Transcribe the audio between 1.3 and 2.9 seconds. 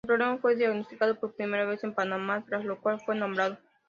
primera vez en Panamá tras lo